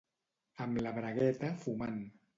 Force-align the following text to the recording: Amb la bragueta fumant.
Amb 0.65 0.81
la 0.85 0.95
bragueta 0.97 1.55
fumant. 1.67 2.05